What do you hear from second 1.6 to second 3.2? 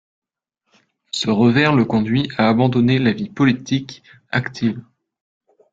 le conduit à abandonner la